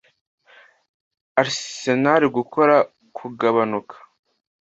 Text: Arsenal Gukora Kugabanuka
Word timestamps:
Arsenal 1.41 2.21
Gukora 2.37 2.75
Kugabanuka 3.17 3.95